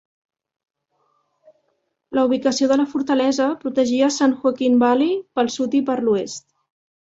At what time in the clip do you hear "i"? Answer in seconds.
5.83-5.85